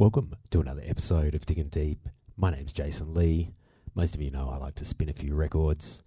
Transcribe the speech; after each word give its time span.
Welcome 0.00 0.34
to 0.48 0.62
another 0.62 0.80
episode 0.86 1.34
of 1.34 1.44
Digging 1.44 1.68
Deep. 1.68 2.08
My 2.34 2.50
name's 2.50 2.72
Jason 2.72 3.12
Lee. 3.12 3.50
Most 3.94 4.14
of 4.14 4.22
you 4.22 4.30
know 4.30 4.48
I 4.48 4.56
like 4.56 4.74
to 4.76 4.86
spin 4.86 5.10
a 5.10 5.12
few 5.12 5.34
records. 5.34 6.02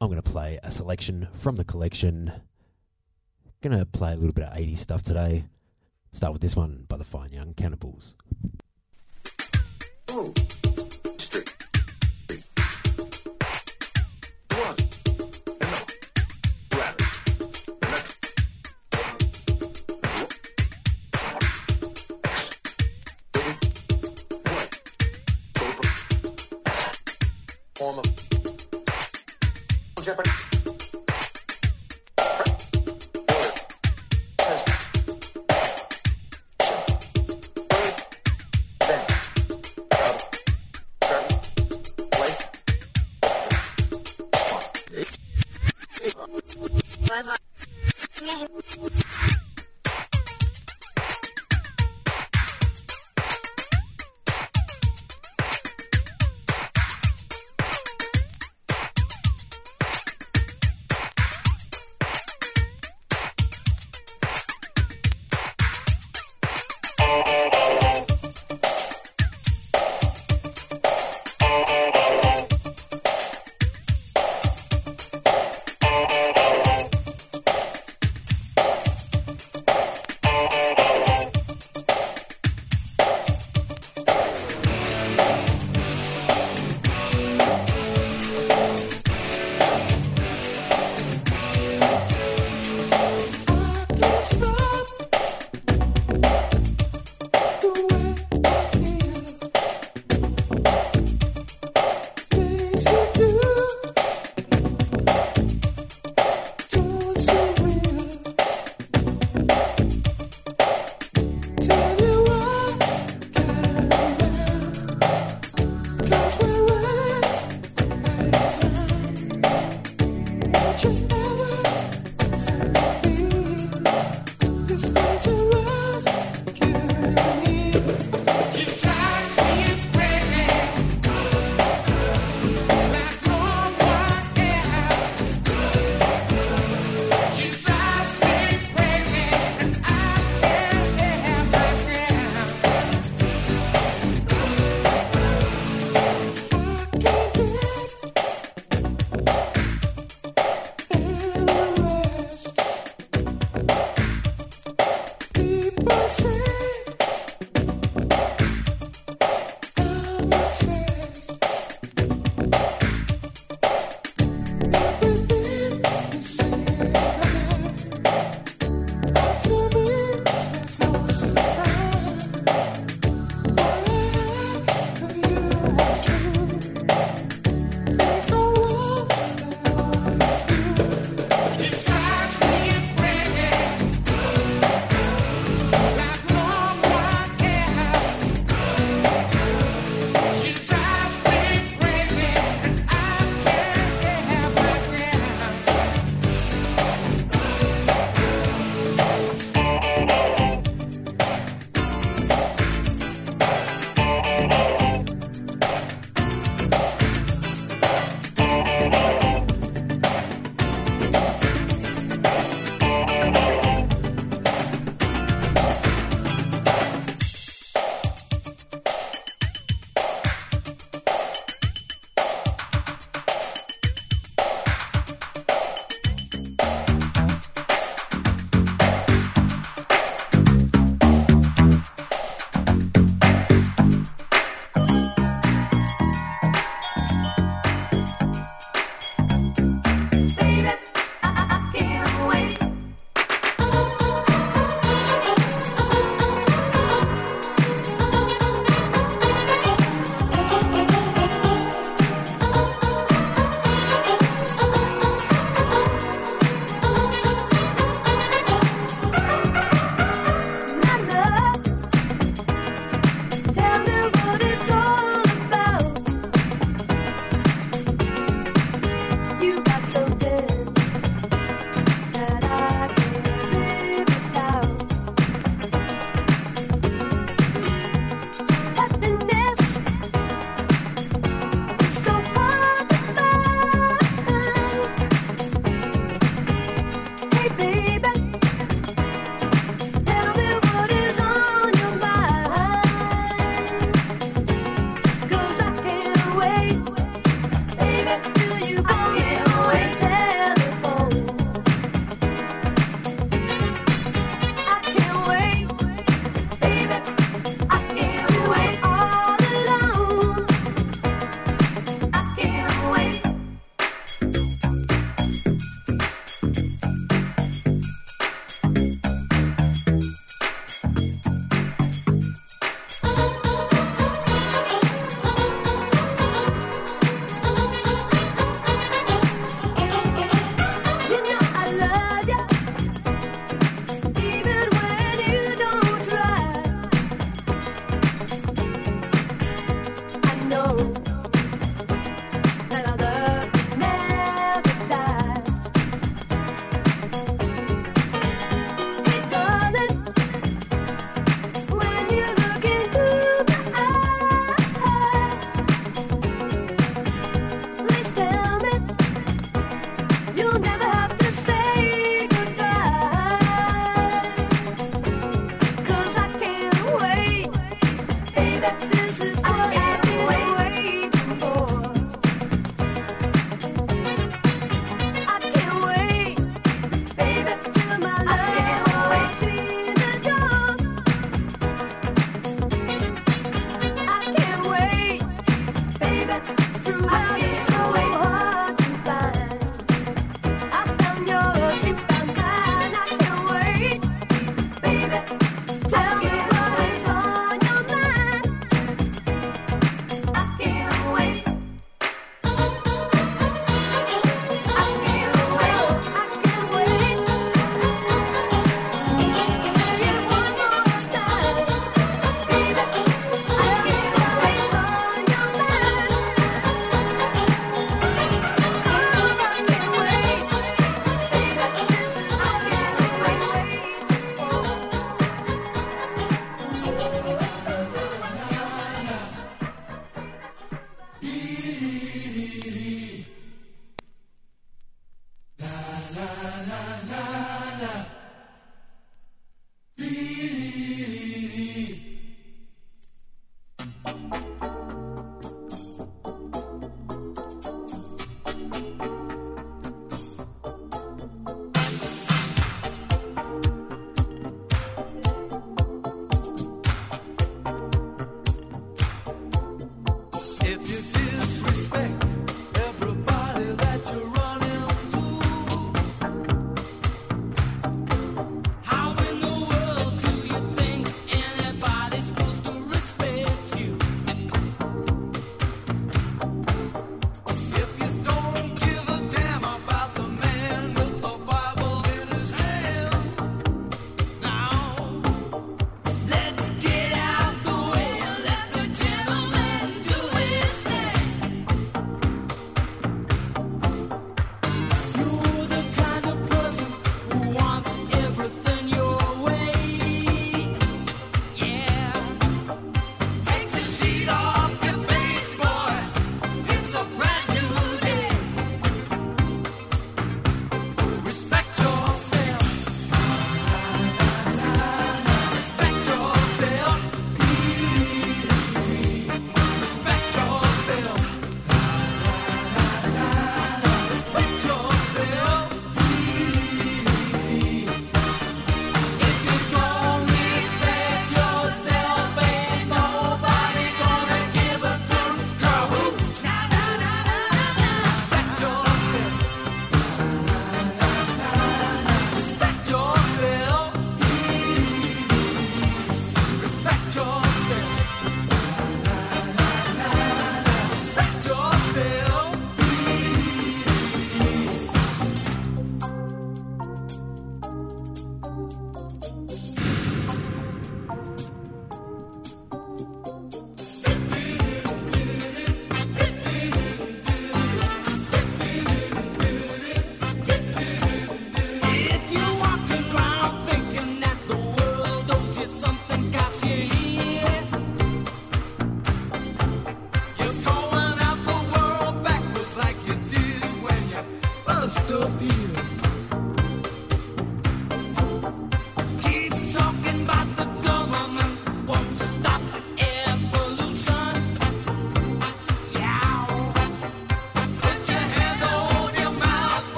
I'm 0.00 0.08
going 0.08 0.20
to 0.20 0.28
play 0.28 0.58
a 0.64 0.72
selection 0.72 1.28
from 1.32 1.54
the 1.54 1.62
collection. 1.62 2.32
Going 3.62 3.78
to 3.78 3.86
play 3.86 4.12
a 4.14 4.16
little 4.16 4.32
bit 4.32 4.46
of 4.46 4.52
80s 4.52 4.78
stuff 4.78 5.04
today. 5.04 5.44
Start 6.10 6.32
with 6.32 6.42
this 6.42 6.56
one 6.56 6.84
by 6.88 6.96
the 6.96 7.04
Fine 7.04 7.32
Young 7.32 7.54
Cannibals. 7.54 8.16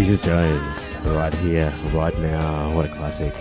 Jesus 0.00 0.22
Jones, 0.22 0.94
right 1.08 1.34
here, 1.34 1.70
right 1.92 2.18
now. 2.20 2.74
What 2.74 2.86
a 2.86 2.88
classic. 2.88 3.34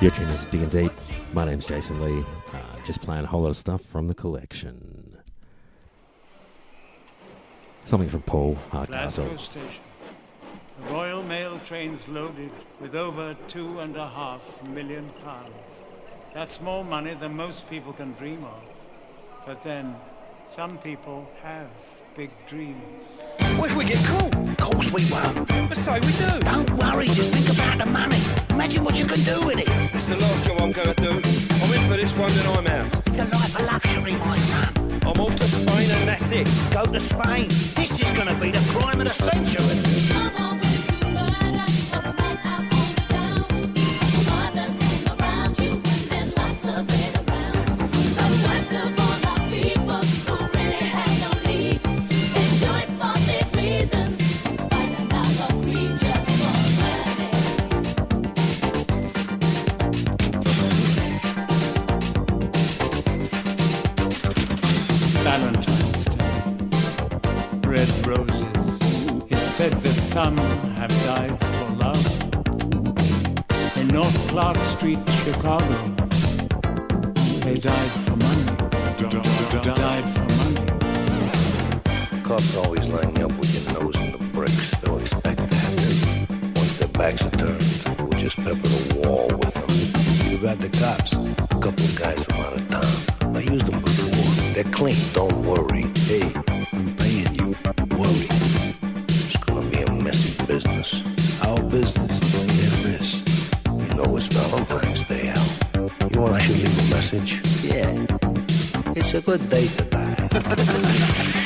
Your 0.00 0.10
tune 0.10 0.30
is 0.30 0.46
Digging 0.46 0.70
Deep. 0.70 0.92
My 1.34 1.44
name's 1.44 1.66
Jason 1.66 2.00
Lee. 2.02 2.24
Uh, 2.54 2.56
just 2.86 3.02
playing 3.02 3.24
a 3.24 3.26
whole 3.26 3.42
lot 3.42 3.50
of 3.50 3.58
stuff 3.58 3.82
from 3.82 4.08
the 4.08 4.14
collection. 4.14 5.18
Something 7.84 8.08
from 8.08 8.22
Paul 8.22 8.56
Hardcastle. 8.70 9.36
Station. 9.36 9.82
The 10.86 10.94
Royal 10.94 11.22
Mail 11.22 11.60
train's 11.66 12.08
loaded 12.08 12.52
with 12.80 12.94
over 12.94 13.36
two 13.48 13.80
and 13.80 13.98
a 13.98 14.08
half 14.08 14.66
million 14.68 15.10
pounds. 15.26 15.52
That's 16.32 16.58
more 16.62 16.86
money 16.86 17.12
than 17.12 17.36
most 17.36 17.68
people 17.68 17.92
can 17.92 18.14
dream 18.14 18.44
of. 18.44 18.62
But 19.44 19.62
then, 19.62 19.94
some 20.48 20.78
people 20.78 21.30
have 21.42 21.68
big 22.16 22.30
dreams. 22.46 23.04
What 23.62 23.70
if 23.70 23.76
we 23.76 23.84
get 23.84 24.04
caught? 24.06 24.34
Of 24.34 24.56
course 24.56 24.90
we 24.90 25.08
won't. 25.08 25.46
But 25.68 25.78
say 25.78 26.00
we 26.00 26.12
do. 26.14 26.40
Don't 26.40 26.68
worry, 26.72 27.06
just 27.06 27.30
think 27.30 27.48
about 27.48 27.78
the 27.78 27.86
money. 27.86 28.18
Imagine 28.50 28.82
what 28.82 28.98
you 28.98 29.06
can 29.06 29.20
do 29.20 29.46
with 29.46 29.60
it. 29.60 29.68
It's 29.94 30.08
the 30.08 30.16
last 30.16 30.44
job 30.44 30.60
I'm 30.60 30.72
going 30.72 30.92
to 30.92 31.00
do. 31.00 31.10
I'm 31.10 31.72
in 31.72 31.88
for 31.88 31.96
this 31.96 32.12
one 32.18 32.32
and 32.32 32.48
I'm 32.58 32.66
out. 32.66 33.06
It's 33.06 33.20
a 33.20 33.24
life 33.24 33.54
of 33.54 33.64
luxury, 33.64 34.16
my 34.16 34.36
son. 34.36 35.00
I'm 35.06 35.20
off 35.20 35.36
to 35.36 35.44
Spain 35.44 35.90
and 35.92 36.08
that's 36.08 36.28
it. 36.32 36.48
Go 36.72 36.86
to 36.86 36.98
Spain. 36.98 37.46
This 37.76 38.00
is 38.00 38.10
going 38.10 38.26
to 38.26 38.34
be 38.34 38.50
the 38.50 38.64
crime 38.72 39.00
of 39.00 39.06
the 39.06 39.14
century. 39.14 40.31
Red 67.82 68.06
roses. 68.06 68.46
It's 69.28 69.50
said 69.56 69.72
that 69.72 69.94
some 70.00 70.36
have 70.78 70.90
died 71.02 71.36
for 71.40 71.68
love. 71.82 72.06
In 73.76 73.88
North 73.88 74.28
Clark 74.28 74.56
Street, 74.74 75.00
Chicago, 75.24 75.74
they 77.40 77.56
died 77.58 77.90
for 78.04 78.16
money. 78.16 78.44
Died 79.64 80.04
for 80.14 80.26
money. 80.42 80.64
Cops 82.22 82.56
always 82.56 82.86
line 82.86 83.16
you 83.16 83.26
up 83.26 83.32
with 83.32 83.52
your 83.52 83.64
nose 83.80 83.96
in 83.96 84.12
the 84.12 84.18
bricks. 84.32 84.70
They'll 84.76 85.00
expect 85.00 85.38
that. 85.38 86.28
Once 86.54 86.74
their 86.74 86.86
backs 86.86 87.22
are 87.26 87.30
turned, 87.30 87.66
we'll 87.98 88.20
just 88.20 88.36
pepper 88.36 88.68
the 88.76 89.02
wall 89.02 89.26
with 89.26 89.54
them. 89.54 90.30
You 90.30 90.38
got 90.38 90.60
the 90.60 90.68
cops. 90.78 91.14
A 91.14 91.58
couple 91.58 91.84
of 91.84 91.98
guys 91.98 92.24
from 92.26 92.44
out 92.44 92.52
of 92.52 92.68
town. 92.68 93.36
I 93.36 93.40
used 93.40 93.66
them 93.66 93.80
before. 93.80 94.54
They're 94.54 94.72
clean, 94.72 95.02
don't 95.14 95.42
worry. 95.44 95.90
Hey, 96.06 96.32
It's 109.14 109.28
a 109.28 109.30
good 109.30 109.50
day 109.50 111.41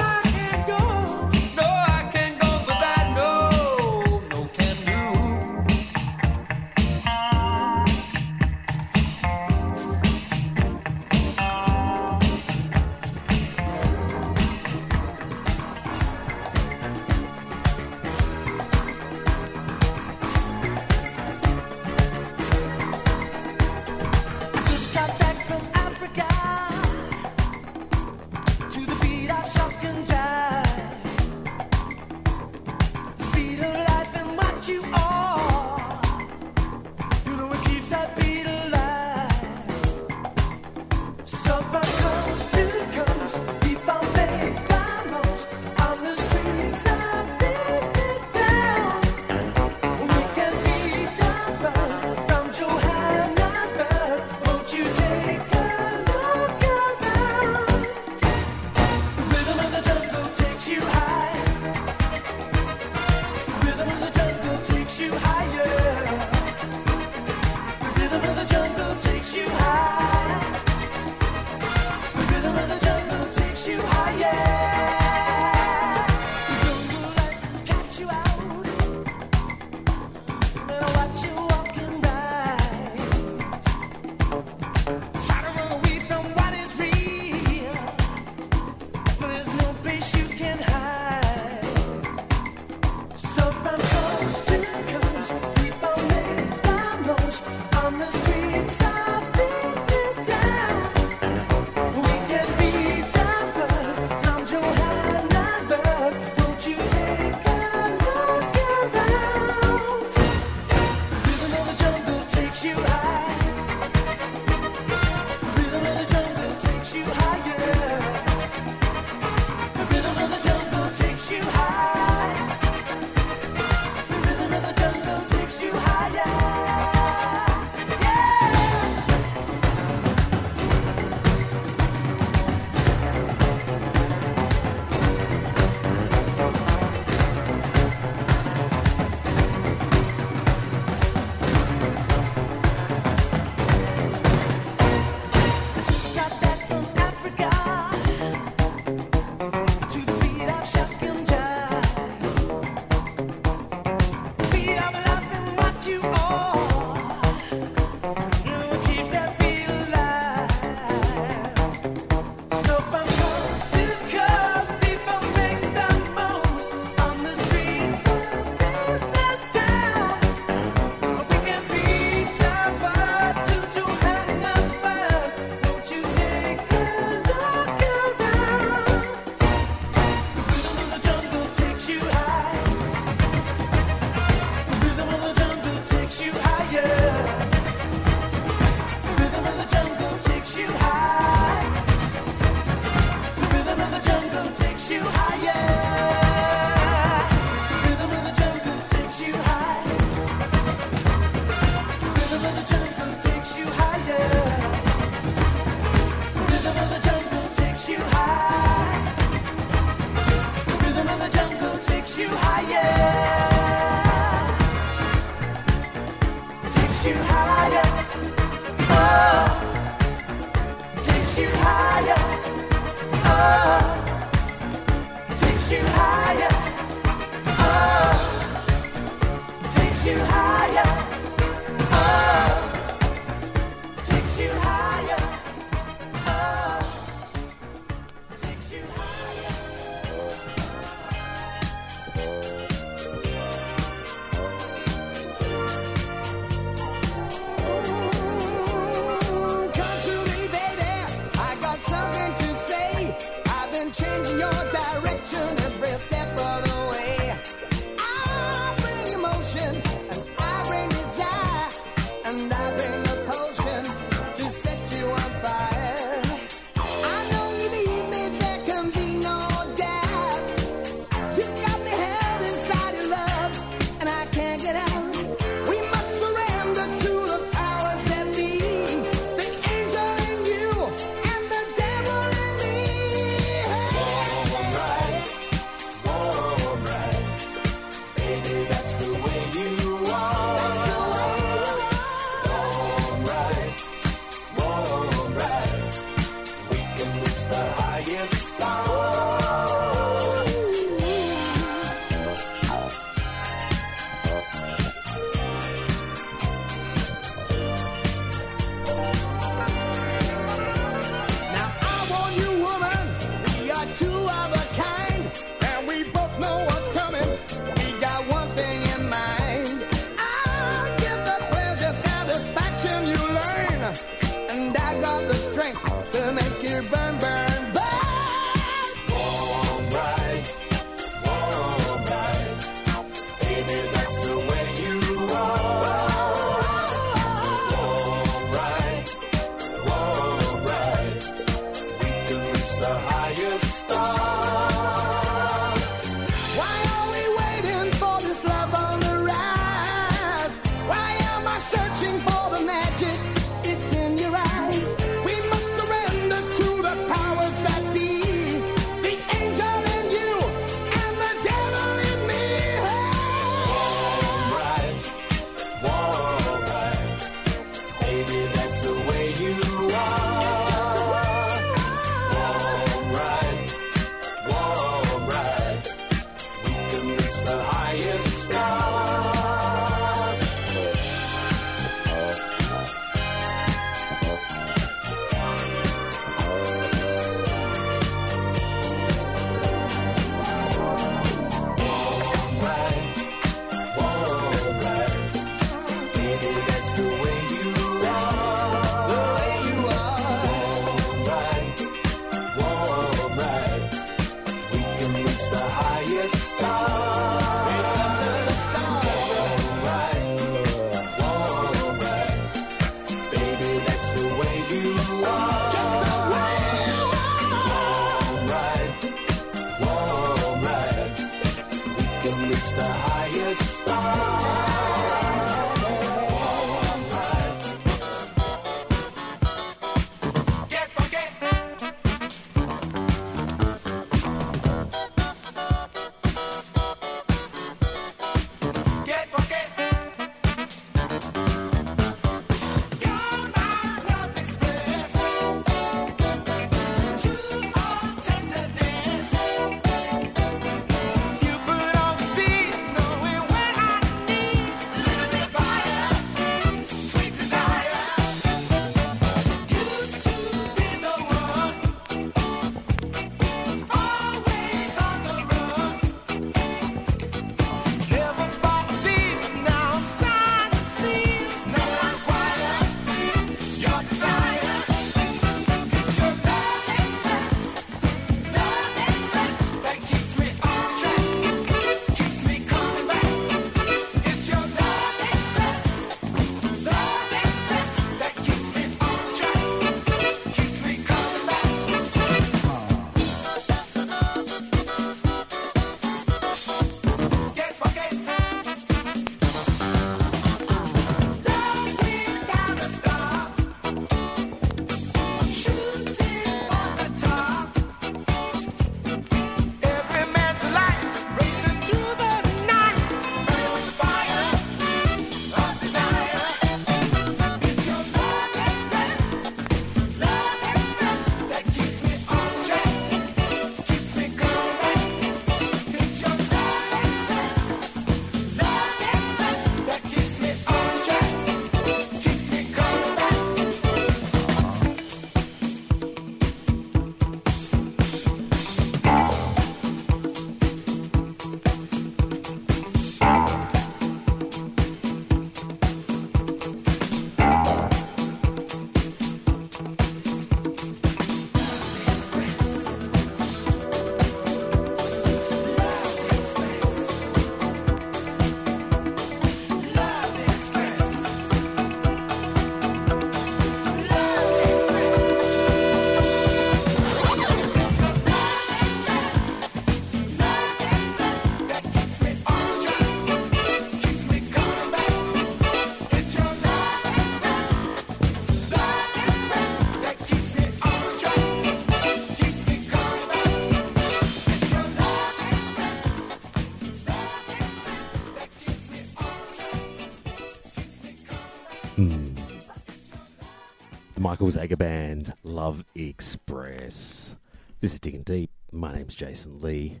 Michael 594.40 594.60
Zager 594.60 594.78
Band, 594.78 595.32
Love 595.42 595.84
Express. 595.96 597.34
This 597.80 597.94
is 597.94 597.98
Digging 597.98 598.22
Deep. 598.22 598.52
My 598.70 598.94
name's 598.94 599.16
Jason 599.16 599.60
Lee. 599.60 600.00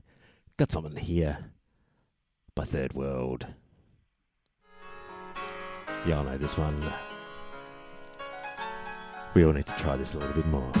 Got 0.56 0.70
something 0.70 0.94
here 0.94 1.46
by 2.54 2.64
Third 2.64 2.92
World. 2.92 3.48
Yeah, 6.06 6.20
I 6.20 6.22
know 6.22 6.38
this 6.38 6.56
one. 6.56 6.80
We 9.34 9.44
all 9.44 9.52
need 9.52 9.66
to 9.66 9.72
try 9.76 9.96
this 9.96 10.14
a 10.14 10.18
little 10.18 10.34
bit 10.34 10.46
more. 10.46 10.72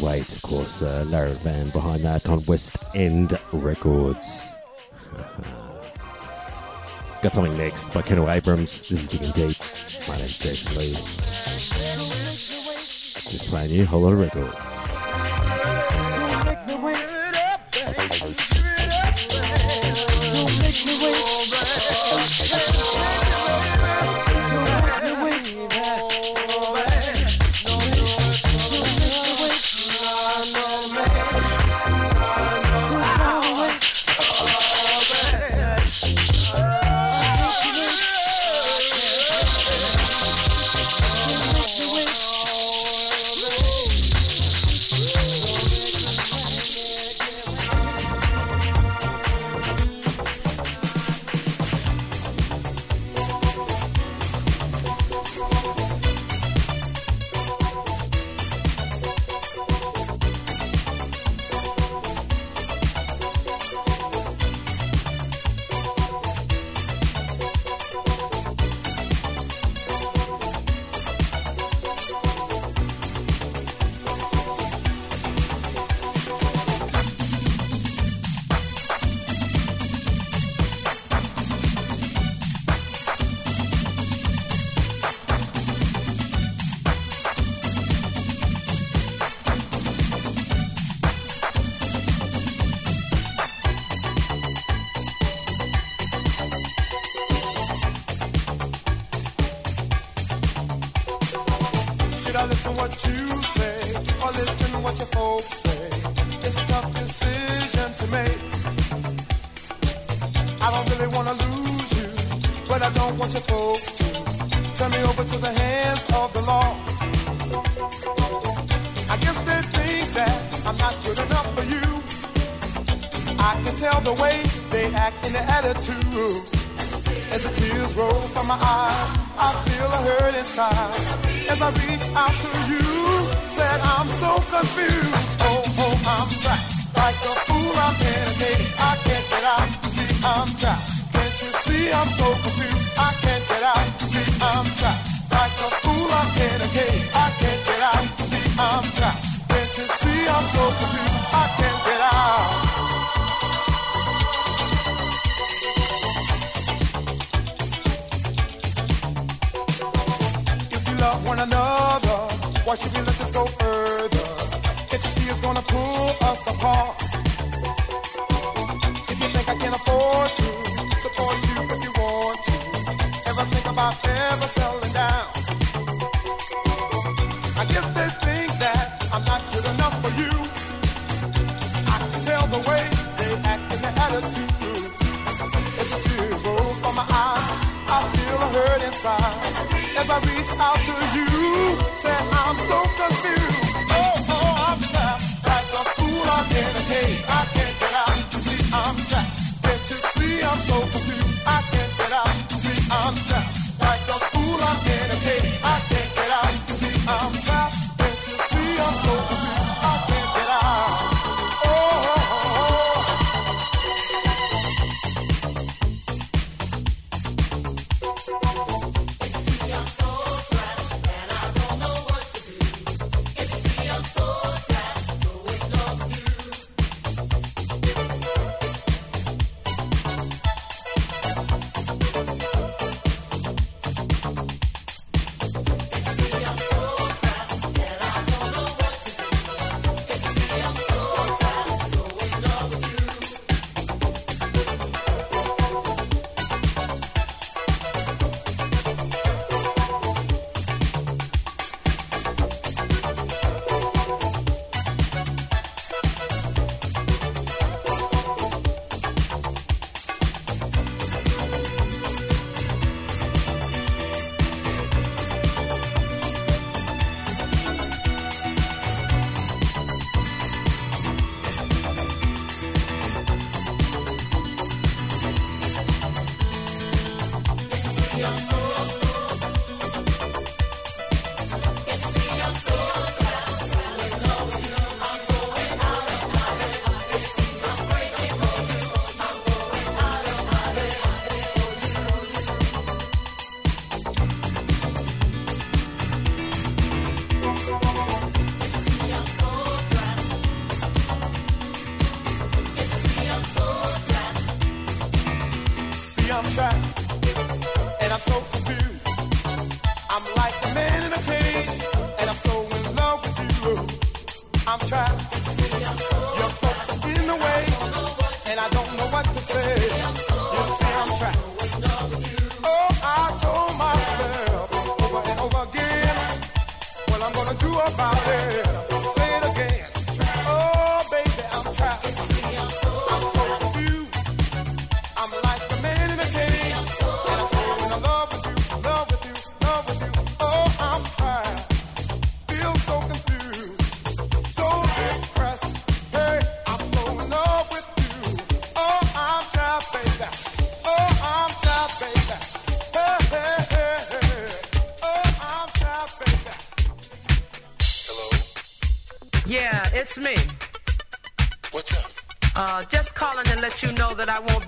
Wait, 0.00 0.34
of 0.34 0.40
course, 0.42 0.80
uh, 0.80 1.04
Larry 1.08 1.34
Levan 1.34 1.70
behind 1.72 2.04
that 2.04 2.28
on 2.28 2.44
West 2.46 2.78
End 2.94 3.38
Records. 3.52 4.46
Got 7.22 7.32
something 7.32 7.56
next 7.58 7.92
by 7.92 8.02
Kendall 8.02 8.30
Abrams. 8.30 8.88
This 8.88 9.02
is 9.02 9.08
Digging 9.08 9.32
Deep. 9.32 9.56
My 10.08 10.16
name's 10.16 10.38
Jason 10.38 10.76
Lee. 10.78 10.92
Just 13.30 13.46
playing 13.46 13.70
you 13.70 13.82
a 13.82 13.86
whole 13.86 14.00
lot 14.00 14.14
of 14.14 14.20
records. 14.20 14.71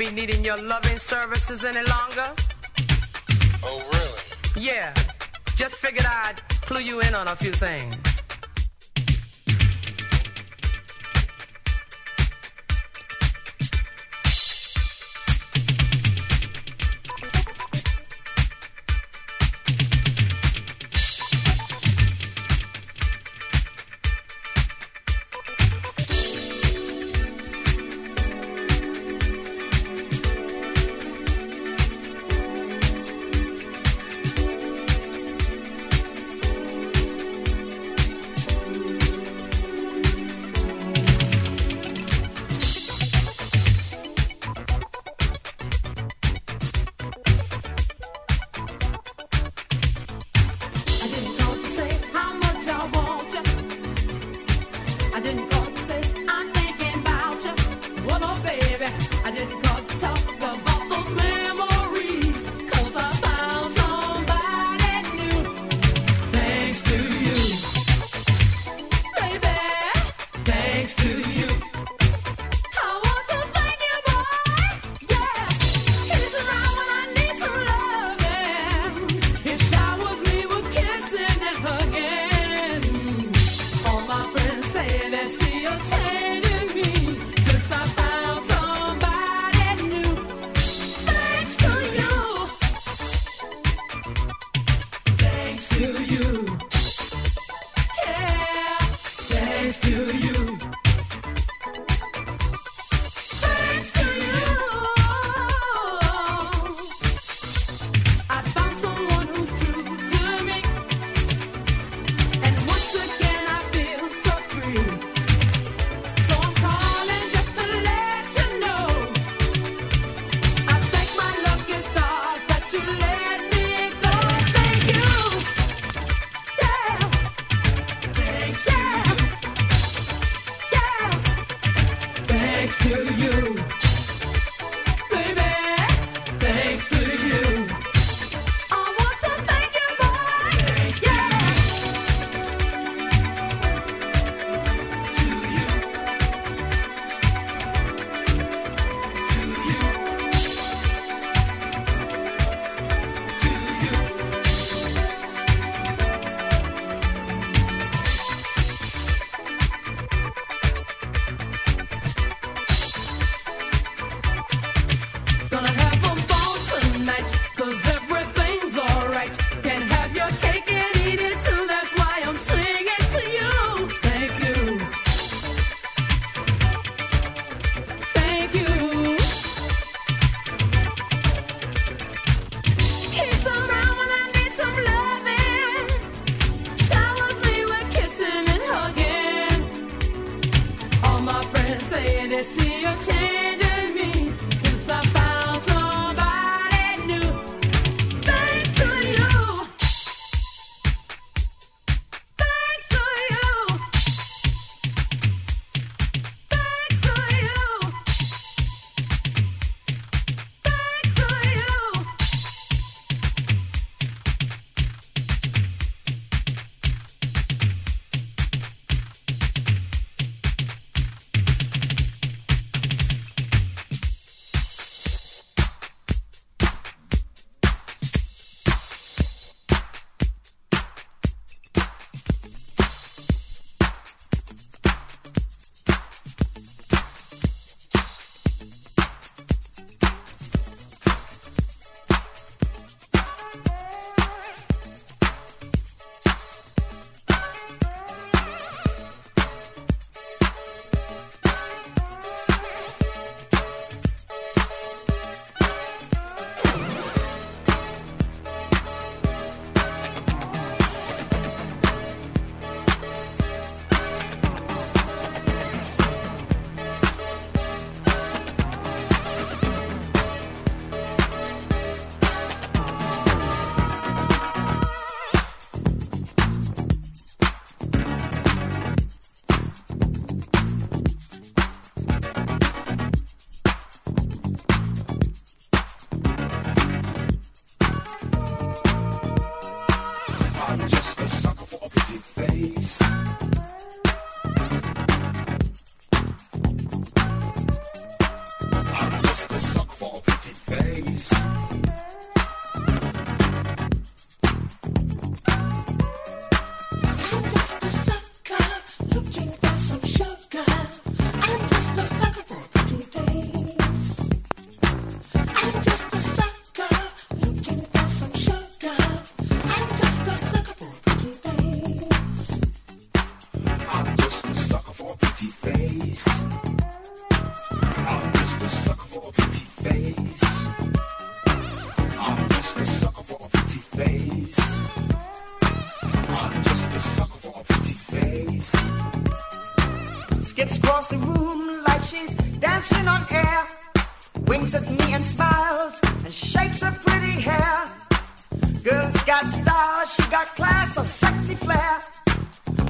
be 0.04 0.12
needing 0.12 0.44
your 0.44 0.56
loving 0.62 0.98
services 0.98 1.64
any 1.64 1.82
longer. 1.88 2.32
Oh, 3.62 3.82
really? 3.92 4.66
Yeah. 4.66 4.92
Just 5.56 5.76
figured 5.76 6.06
I'd 6.06 6.36
clue 6.62 6.80
you 6.80 7.00
in 7.00 7.14
on 7.14 7.28
a 7.28 7.36
few 7.36 7.52
things. 7.52 8.03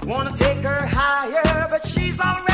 Wanna 0.07 0.37
take 0.37 0.59
her 0.59 0.87
higher, 0.87 1.67
but 1.71 1.87
she's 1.87 2.21
already. 2.21 2.54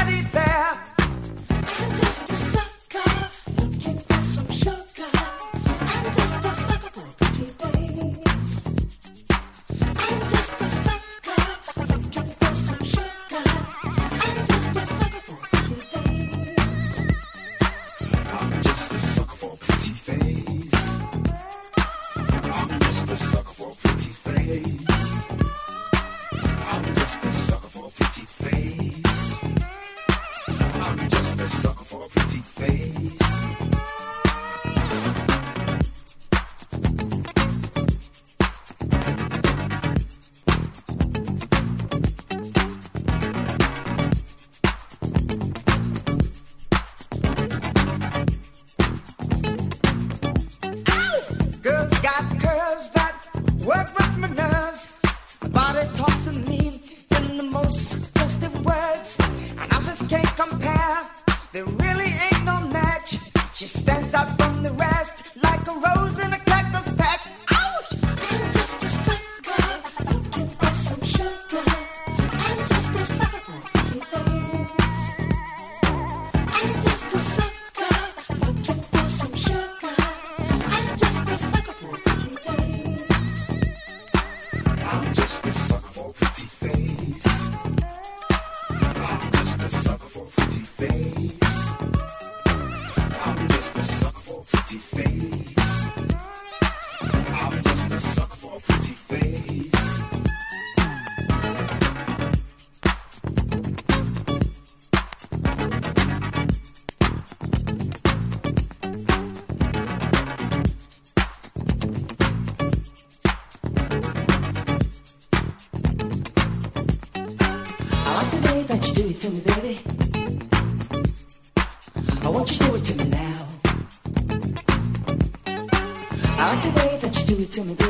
to 127.50 127.64
me. 127.64 127.89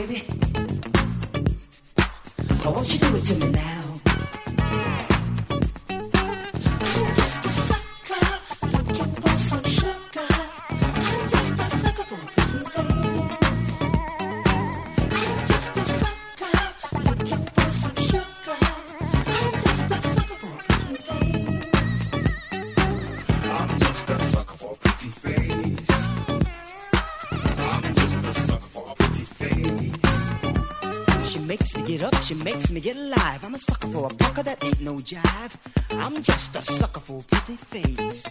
makes 32.52 32.72
me 32.72 32.80
get 32.80 32.96
alive. 32.96 33.44
I'm 33.44 33.54
a 33.54 33.58
sucker 33.58 33.88
for 33.88 34.06
a 34.06 34.14
pucker 34.14 34.42
that 34.42 34.64
ain't 34.64 34.80
no 34.80 34.94
jive. 34.96 35.52
I'm 35.90 36.22
just 36.22 36.56
a 36.56 36.64
sucker 36.64 37.00
for 37.00 37.22
pretty 37.30 37.56
face. 37.56 38.24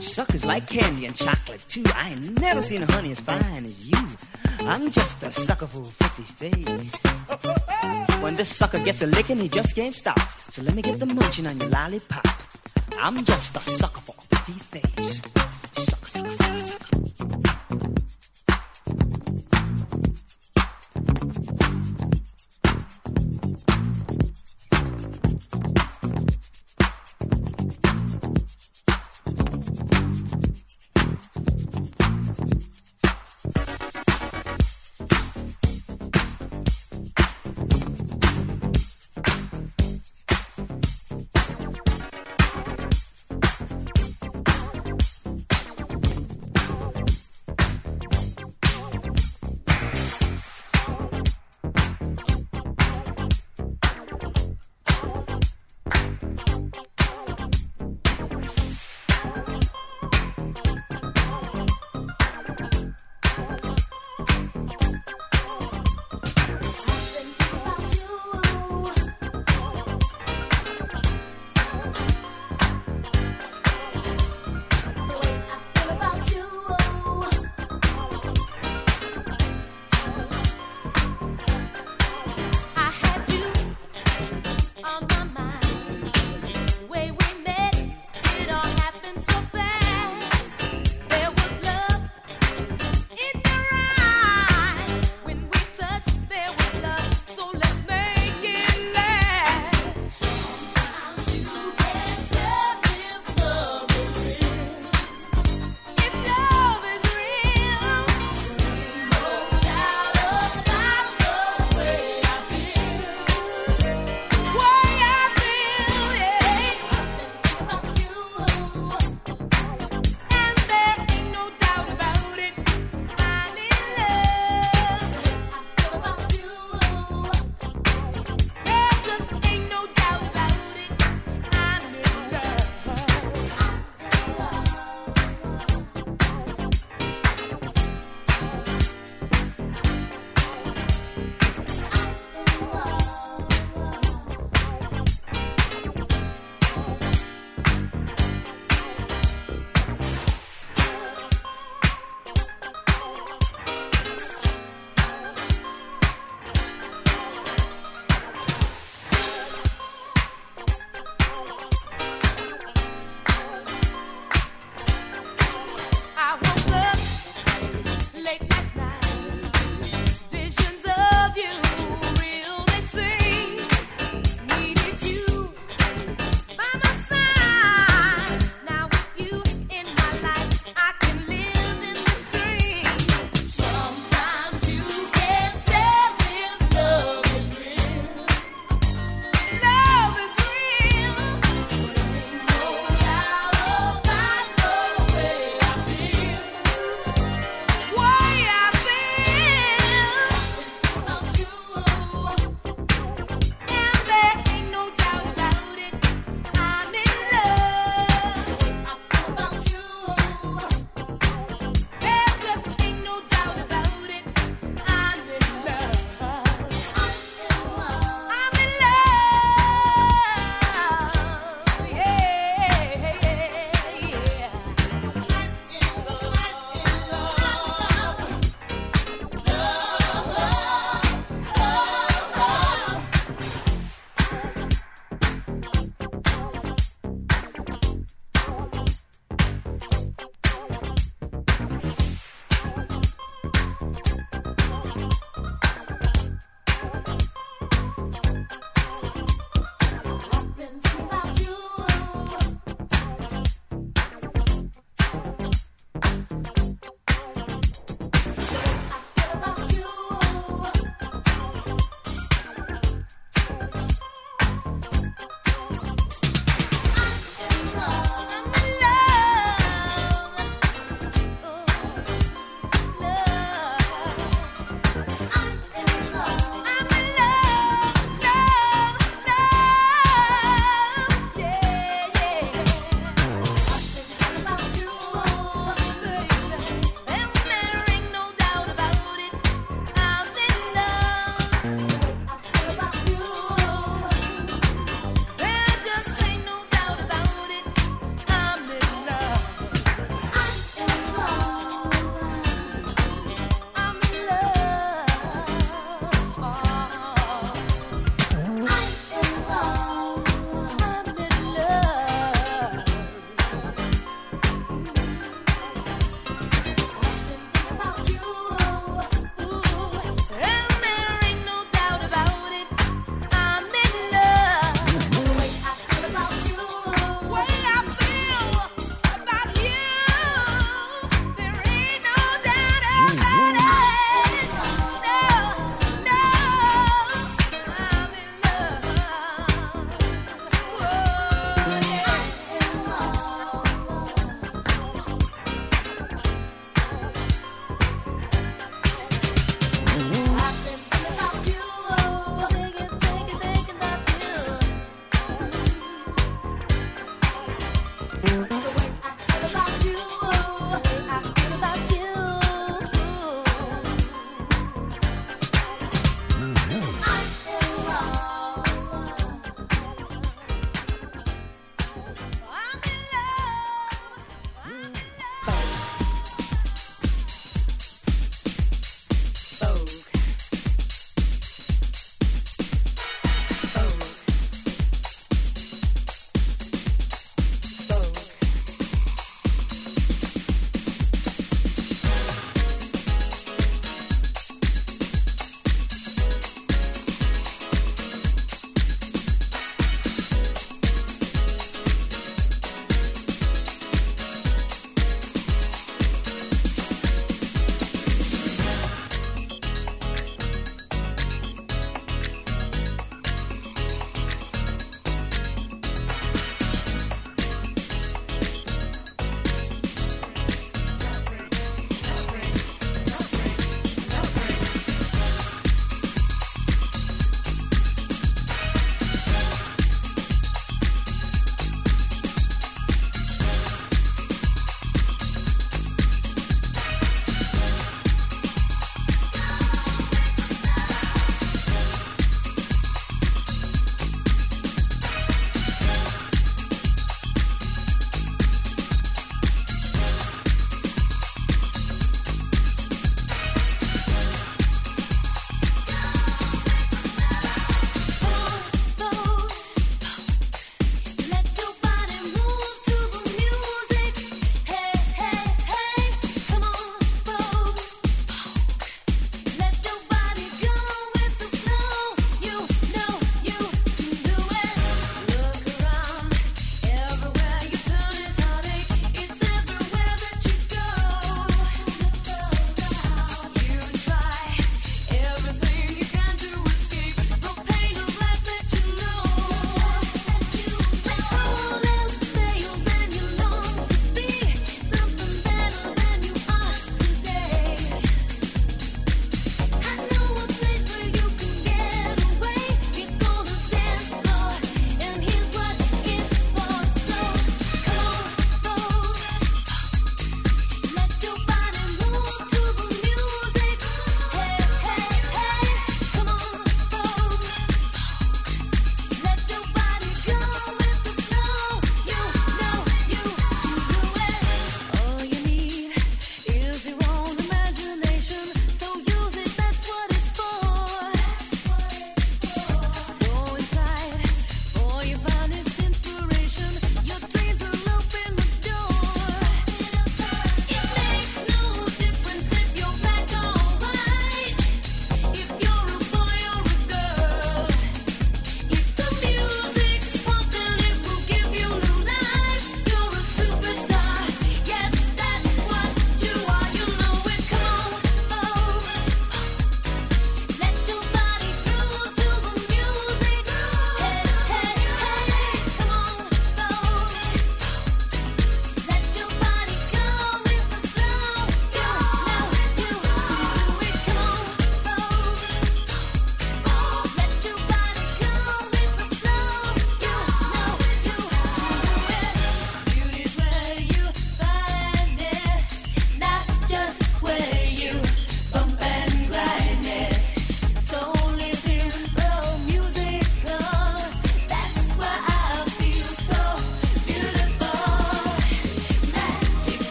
Suckers 0.00 0.44
like 0.44 0.68
candy 0.68 1.06
and 1.06 1.16
chocolate 1.16 1.64
too. 1.68 1.84
I 1.94 2.10
ain't 2.10 2.40
never 2.40 2.62
seen 2.62 2.82
a 2.82 2.92
honey 2.92 3.10
as 3.10 3.20
fine 3.20 3.64
as 3.64 3.88
you. 3.90 4.02
I'm 4.60 4.90
just 4.90 5.22
a 5.22 5.32
sucker 5.32 5.66
for 5.66 5.82
pretty 5.98 6.22
face. 6.22 6.94
When 8.22 8.34
this 8.34 8.54
sucker 8.54 8.78
gets 8.78 9.02
a 9.02 9.06
lickin', 9.06 9.38
he 9.38 9.48
just 9.48 9.74
can't 9.74 9.94
stop. 9.94 10.20
So 10.50 10.62
let 10.62 10.74
me 10.74 10.82
get 10.82 10.98
the 11.00 11.06
munchin' 11.06 11.48
on 11.48 11.58
your 11.58 11.70
lollipop. 11.70 12.26
I'm 12.98 13.24
just 13.24 13.56
a 13.56 13.60
sucker. 13.60 13.95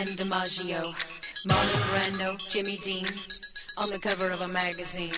and 0.00 0.16
DiMaggio, 0.16 0.94
Marlon 1.46 1.82
Brando, 1.90 2.48
Jimmy 2.48 2.78
Dean, 2.78 3.04
on 3.76 3.90
the 3.90 3.98
cover 3.98 4.30
of 4.30 4.40
a 4.40 4.48
magazine. 4.48 5.12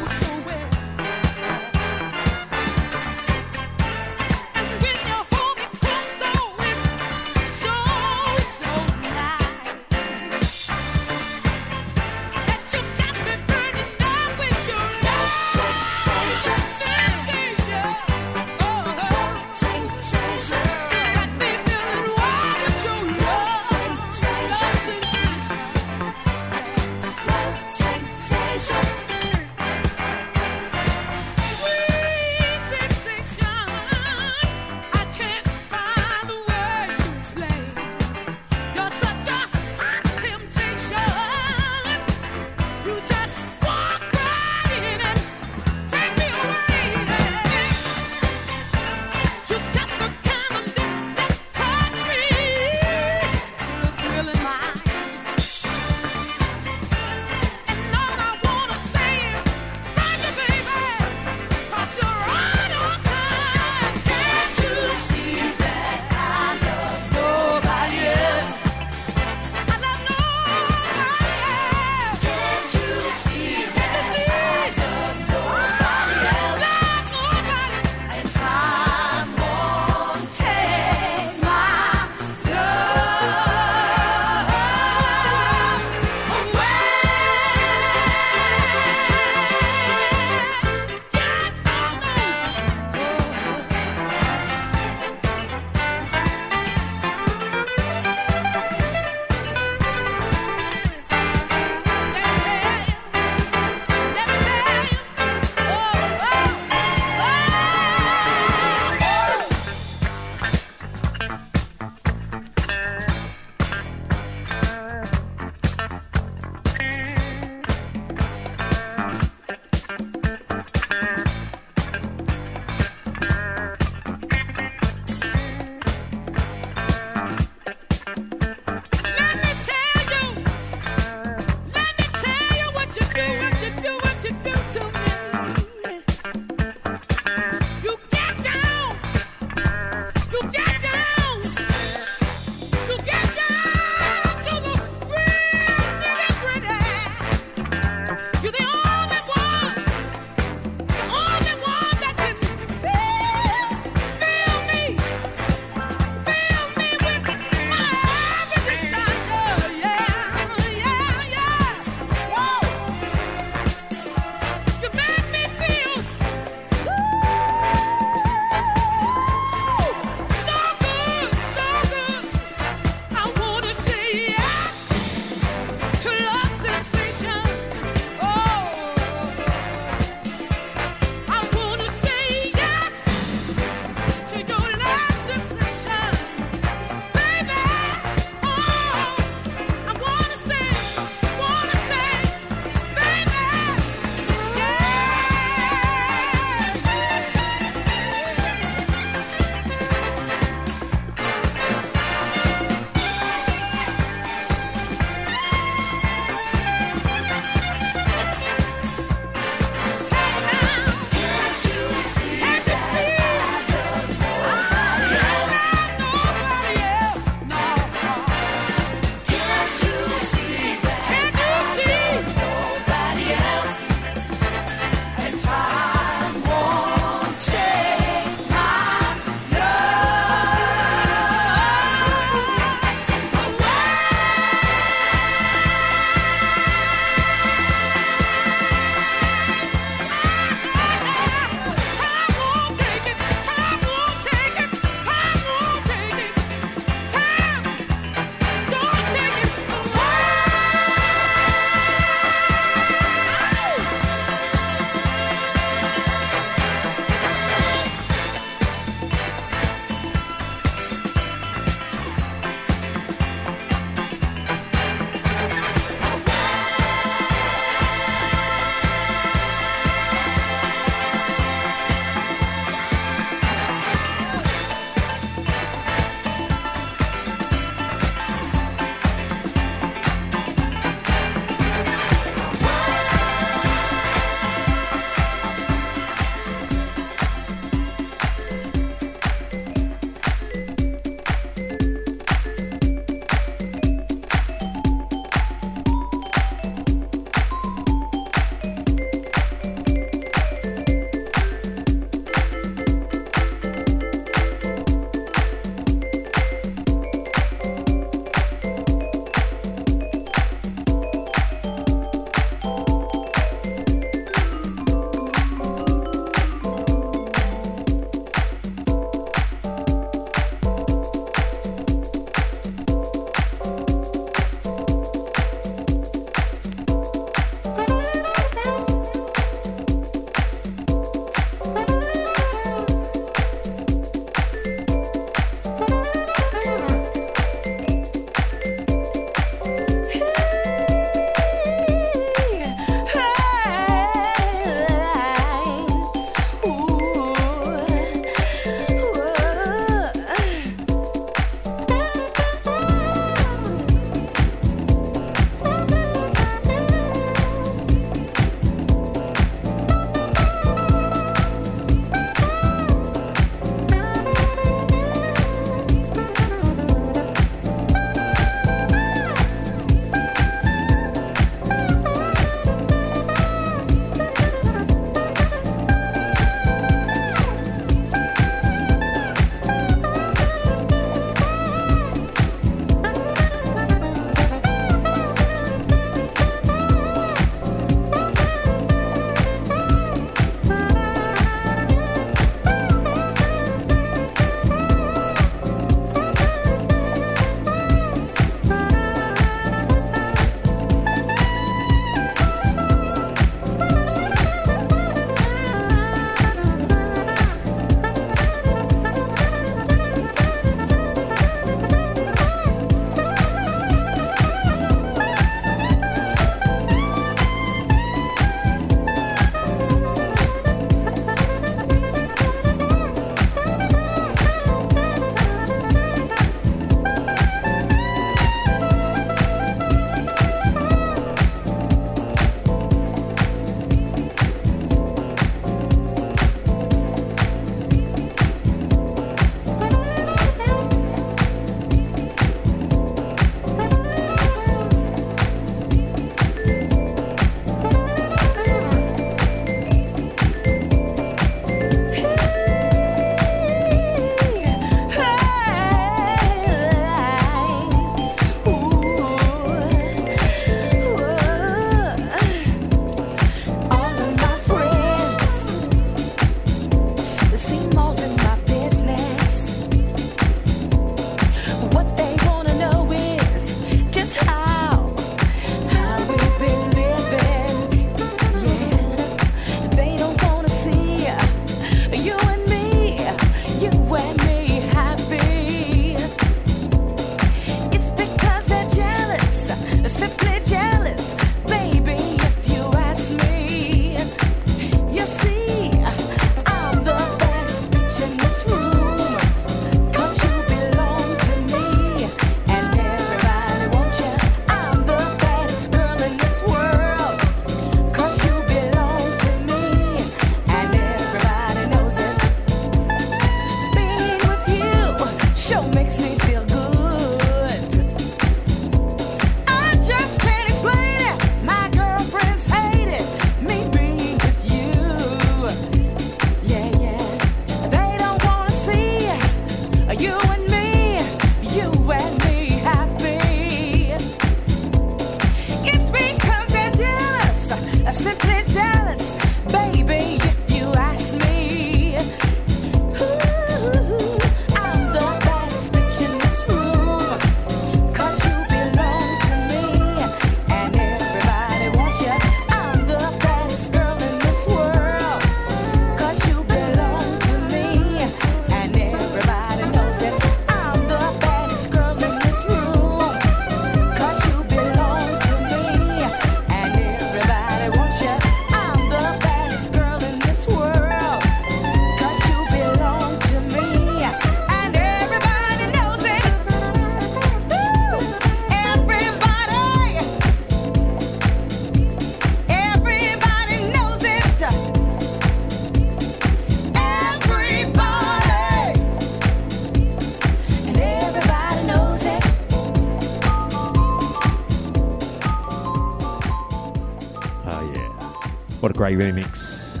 remix. 599.20 600.00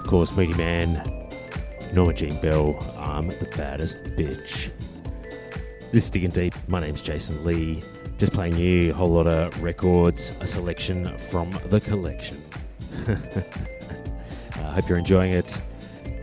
Of 0.00 0.06
course, 0.08 0.32
Moodymann, 0.32 0.98
Norma 1.94 2.12
Jean 2.12 2.40
Bell, 2.40 2.76
I'm 2.98 3.28
the 3.28 3.48
baddest 3.56 4.02
bitch. 4.16 4.72
This 5.92 6.04
is 6.04 6.10
Digging 6.10 6.30
Deep. 6.30 6.54
My 6.66 6.80
name's 6.80 7.00
Jason 7.00 7.44
Lee. 7.44 7.84
Just 8.18 8.32
playing 8.32 8.56
you 8.56 8.90
a 8.90 8.94
whole 8.94 9.10
lot 9.10 9.28
of 9.28 9.62
records, 9.62 10.32
a 10.40 10.46
selection 10.46 11.16
from 11.30 11.56
the 11.66 11.80
collection. 11.80 12.42
I 13.06 13.12
uh, 14.56 14.72
hope 14.72 14.88
you're 14.88 14.98
enjoying 14.98 15.30
it. 15.30 15.62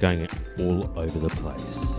Going 0.02 0.28
all 0.60 0.92
over 1.00 1.20
the 1.20 1.30
place. 1.30 1.97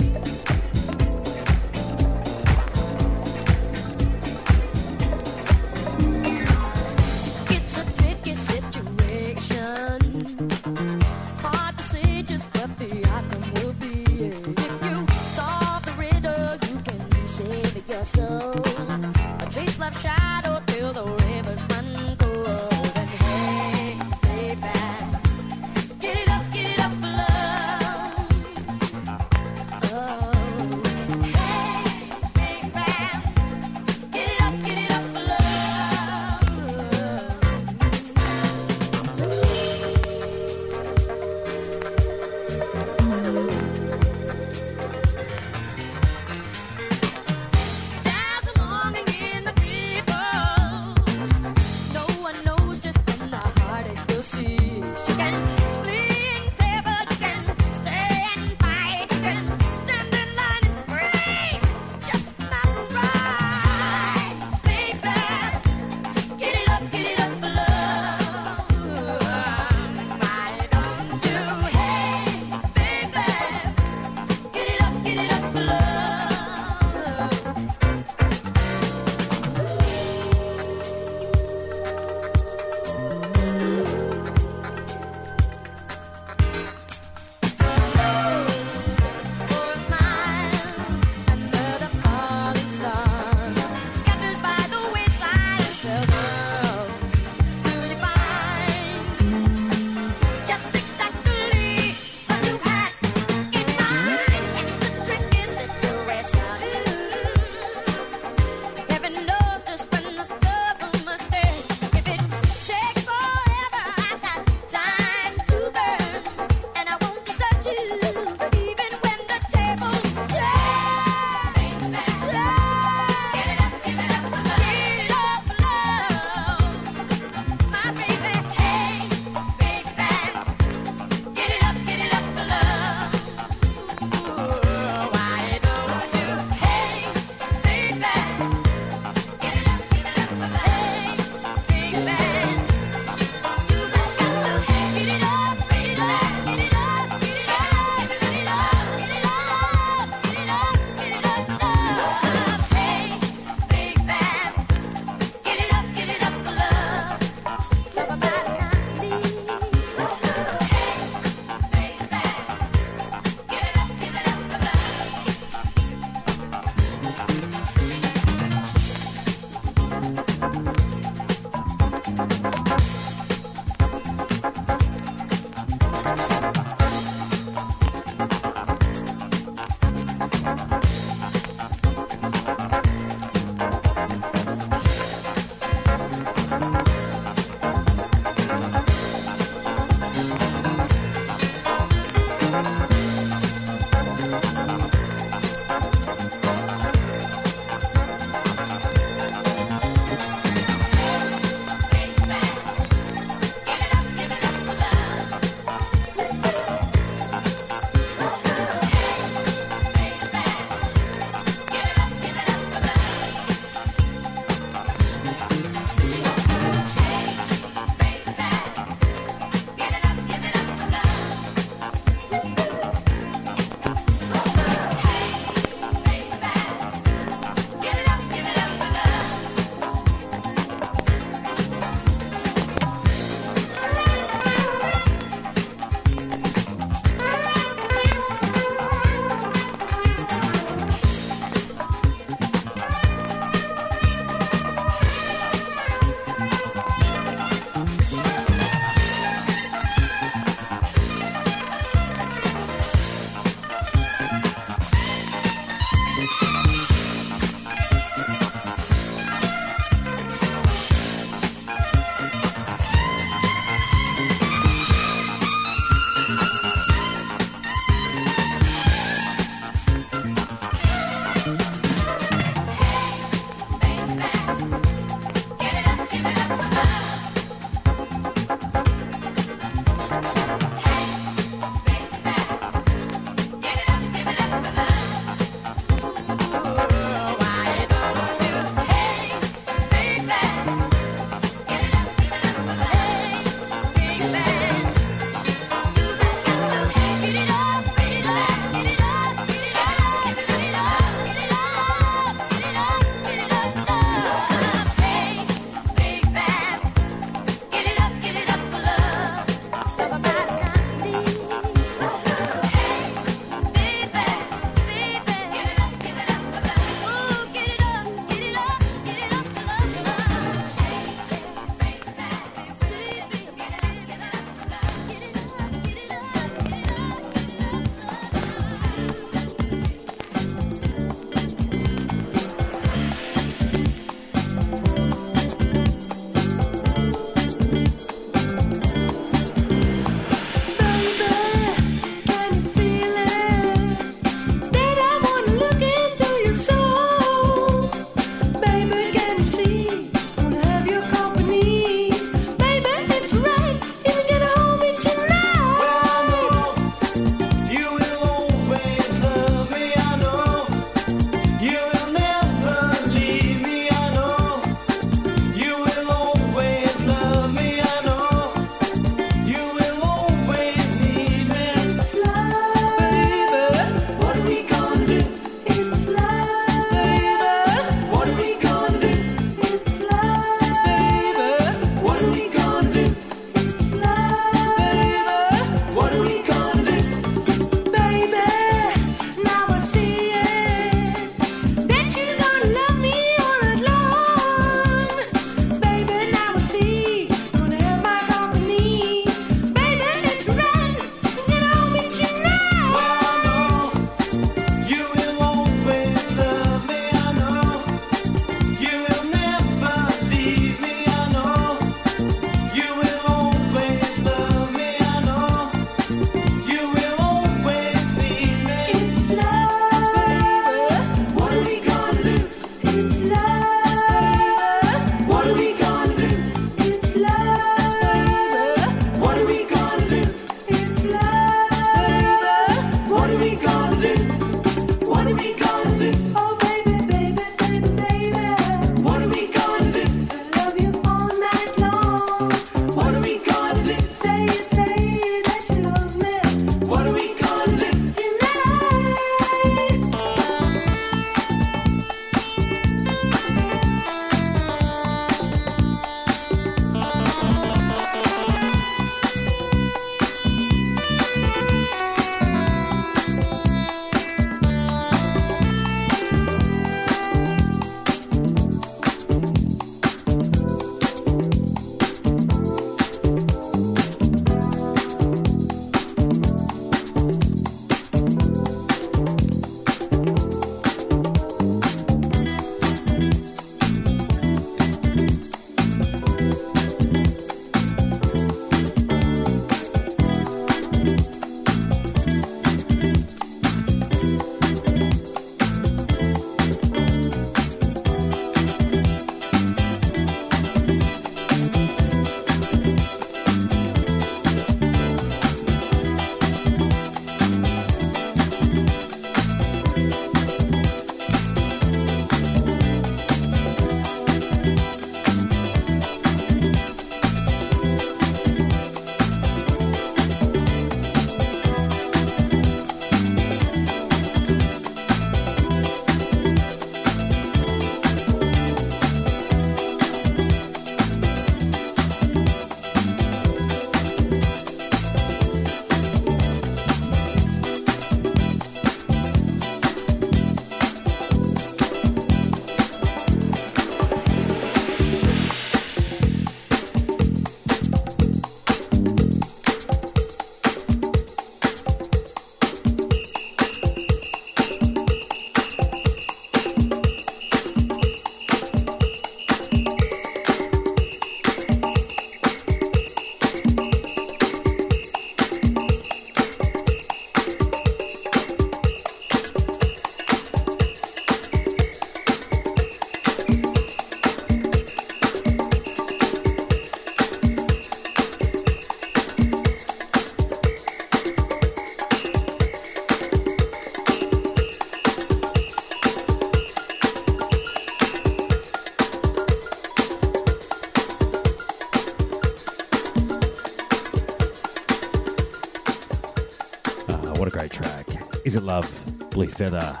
Feather. 599.60 600.00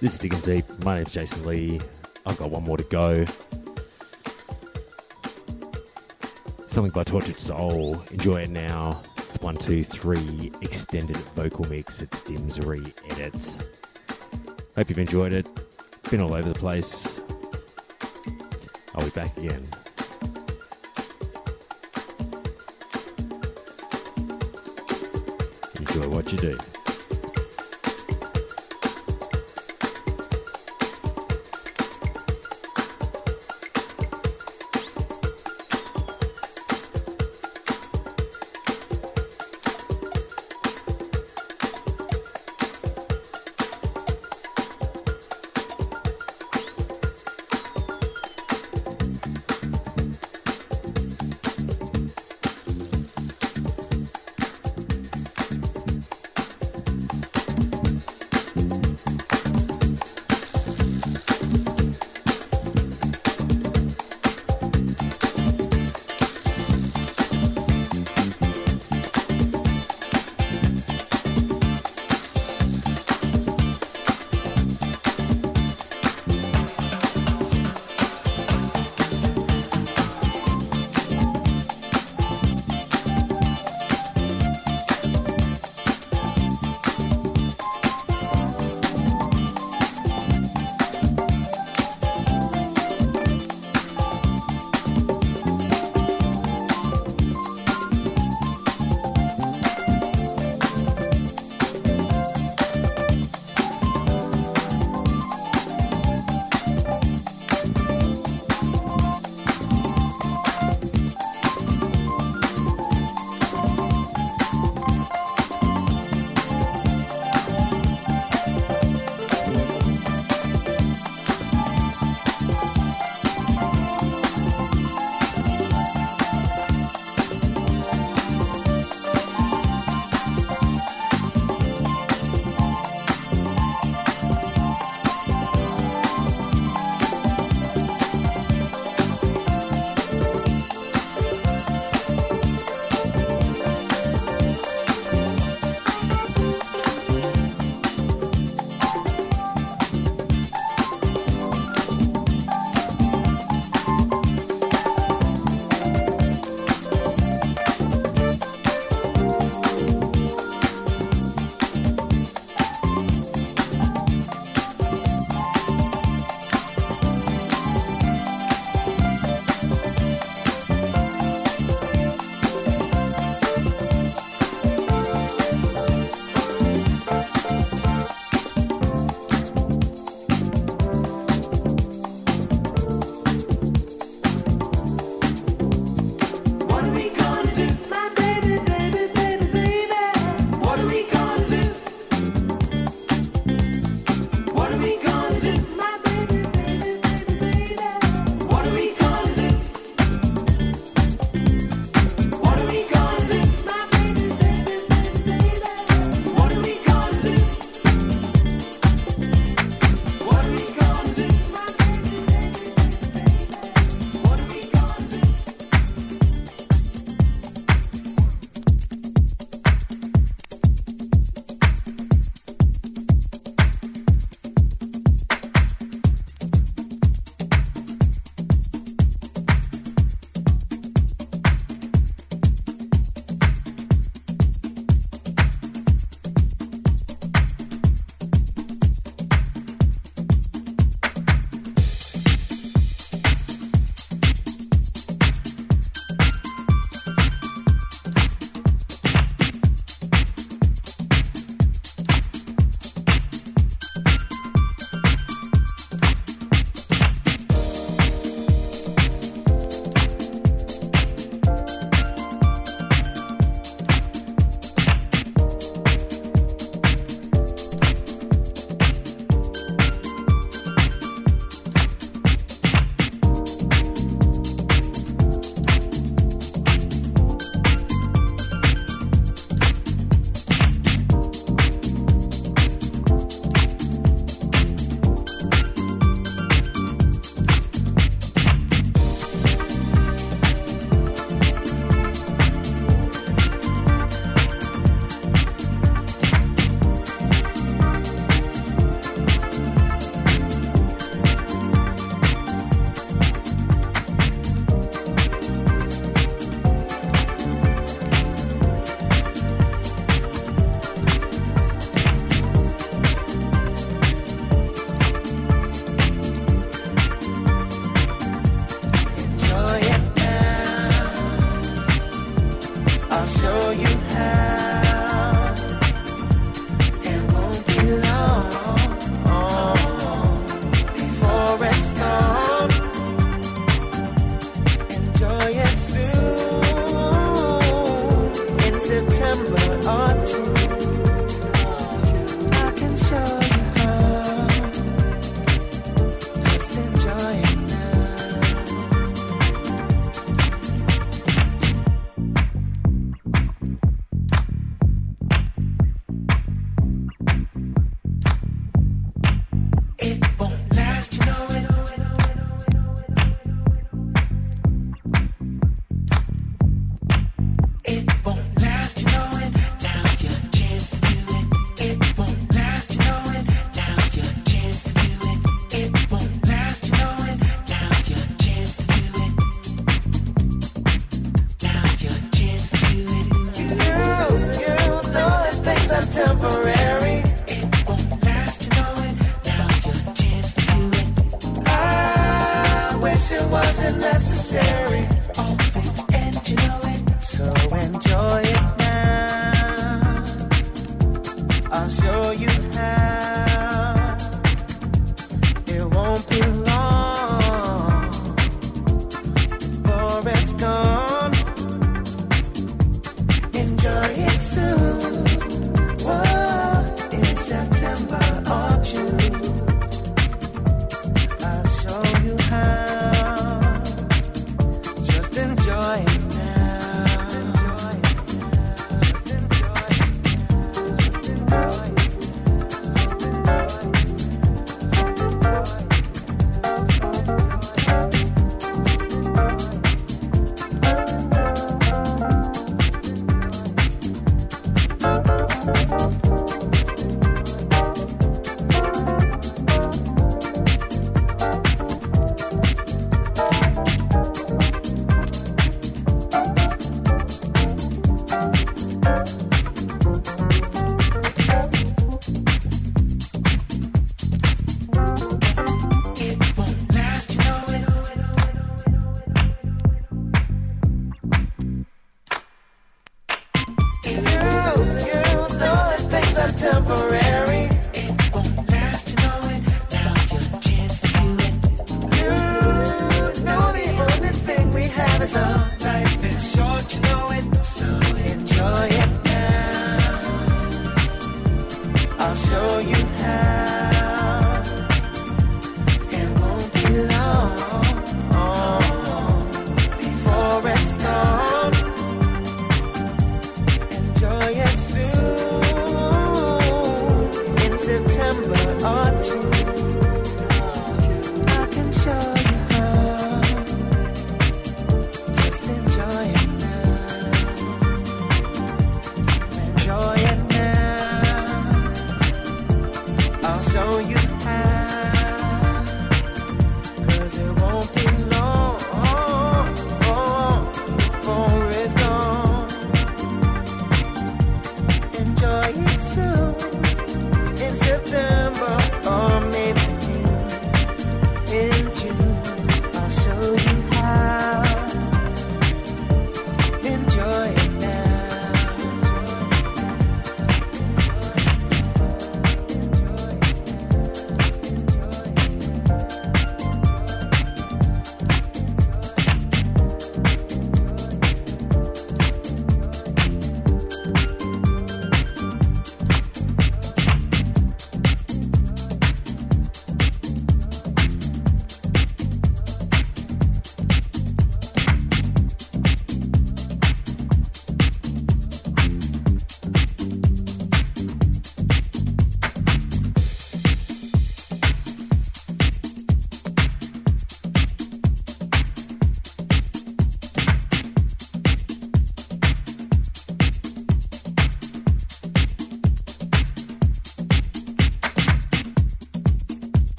This 0.00 0.14
is 0.14 0.18
Digging 0.18 0.40
Deep. 0.40 0.64
My 0.82 0.96
name's 0.96 1.12
Jason 1.12 1.44
Lee. 1.44 1.78
I've 2.24 2.38
got 2.38 2.48
one 2.48 2.62
more 2.62 2.78
to 2.78 2.84
go. 2.84 3.26
Something 6.68 6.90
by 6.92 7.04
Tortured 7.04 7.38
Soul. 7.38 8.00
Enjoy 8.10 8.40
it 8.40 8.48
now. 8.48 9.02
One, 9.42 9.58
two, 9.58 9.84
three 9.84 10.52
extended 10.62 11.18
vocal 11.36 11.68
mix. 11.68 12.00
It's 12.00 12.22
Dim's 12.22 12.58
re 12.58 12.82
edits. 13.10 13.58
Hope 14.74 14.88
you've 14.88 14.98
enjoyed 15.00 15.34
it. 15.34 15.46
Been 16.10 16.22
all 16.22 16.32
over 16.32 16.48
the 16.48 16.58
place. 16.58 17.20
I'll 18.94 19.04
be 19.04 19.10
back 19.10 19.36
again. 19.36 19.68
What 26.20 26.32
you 26.32 26.38
do. 26.38 26.79